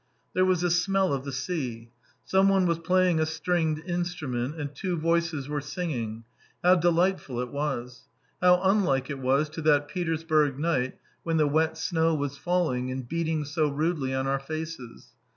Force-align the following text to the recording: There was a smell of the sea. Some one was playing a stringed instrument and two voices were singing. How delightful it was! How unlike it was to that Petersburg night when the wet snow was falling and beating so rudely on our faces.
There 0.33 0.45
was 0.45 0.63
a 0.63 0.71
smell 0.71 1.13
of 1.13 1.25
the 1.25 1.31
sea. 1.31 1.91
Some 2.25 2.49
one 2.49 2.65
was 2.65 2.79
playing 2.79 3.19
a 3.19 3.25
stringed 3.27 3.77
instrument 3.85 4.59
and 4.59 4.73
two 4.73 4.97
voices 4.97 5.47
were 5.47 5.61
singing. 5.61 6.23
How 6.63 6.73
delightful 6.77 7.37
it 7.39 7.51
was! 7.51 8.07
How 8.41 8.59
unlike 8.63 9.11
it 9.11 9.19
was 9.19 9.47
to 9.49 9.61
that 9.61 9.87
Petersburg 9.89 10.57
night 10.57 10.97
when 11.21 11.37
the 11.37 11.45
wet 11.45 11.77
snow 11.77 12.15
was 12.15 12.35
falling 12.35 12.89
and 12.89 13.07
beating 13.07 13.45
so 13.45 13.67
rudely 13.69 14.11
on 14.11 14.25
our 14.25 14.39
faces. 14.39 15.09